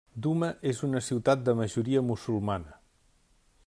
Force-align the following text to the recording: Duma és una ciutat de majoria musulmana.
Duma 0.25 0.47
és 0.69 0.79
una 0.87 1.03
ciutat 1.09 1.45
de 1.51 1.57
majoria 1.61 2.05
musulmana. 2.09 2.79